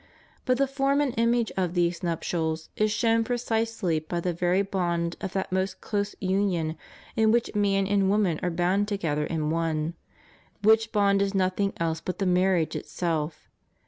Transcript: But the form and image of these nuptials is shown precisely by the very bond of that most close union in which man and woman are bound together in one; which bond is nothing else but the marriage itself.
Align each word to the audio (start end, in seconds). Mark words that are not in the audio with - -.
But 0.45 0.57
the 0.57 0.65
form 0.65 0.99
and 0.99 1.13
image 1.15 1.51
of 1.55 1.75
these 1.75 2.01
nuptials 2.01 2.69
is 2.75 2.89
shown 2.91 3.23
precisely 3.23 3.99
by 3.99 4.19
the 4.19 4.33
very 4.33 4.63
bond 4.63 5.15
of 5.21 5.33
that 5.33 5.51
most 5.51 5.79
close 5.79 6.15
union 6.19 6.75
in 7.15 7.29
which 7.31 7.53
man 7.53 7.85
and 7.85 8.09
woman 8.09 8.39
are 8.41 8.49
bound 8.49 8.87
together 8.87 9.25
in 9.27 9.51
one; 9.51 9.93
which 10.63 10.91
bond 10.91 11.21
is 11.21 11.35
nothing 11.35 11.73
else 11.77 12.01
but 12.01 12.17
the 12.17 12.25
marriage 12.25 12.75
itself. 12.75 13.47